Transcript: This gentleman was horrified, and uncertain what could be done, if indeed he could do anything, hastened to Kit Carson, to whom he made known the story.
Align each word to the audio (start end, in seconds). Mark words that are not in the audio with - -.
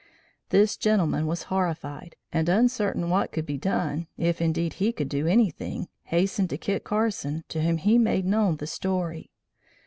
This 0.49 0.77
gentleman 0.77 1.27
was 1.27 1.43
horrified, 1.43 2.15
and 2.33 2.49
uncertain 2.49 3.11
what 3.11 3.31
could 3.31 3.45
be 3.45 3.59
done, 3.59 4.07
if 4.17 4.41
indeed 4.41 4.73
he 4.81 4.91
could 4.91 5.09
do 5.09 5.27
anything, 5.27 5.89
hastened 6.05 6.49
to 6.49 6.57
Kit 6.57 6.83
Carson, 6.83 7.43
to 7.49 7.61
whom 7.61 7.77
he 7.77 7.99
made 7.99 8.25
known 8.25 8.57
the 8.57 8.65
story. 8.65 9.29